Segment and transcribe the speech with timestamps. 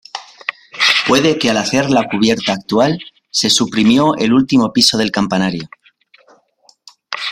[1.07, 2.97] Puede que al hacer la cubierta actual
[3.29, 5.69] se suprimió el último piso del campanario.